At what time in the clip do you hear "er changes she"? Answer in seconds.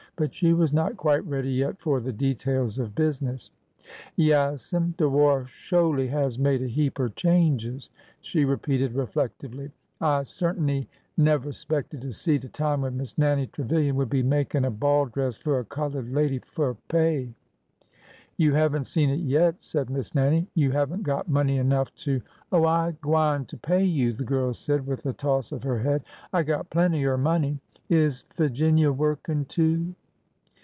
6.99-8.45